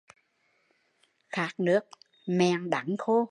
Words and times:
Khát 1.29 1.59
nước, 1.59 1.83
mẹng 2.27 2.69
đắng 2.69 2.95
khô 2.97 3.19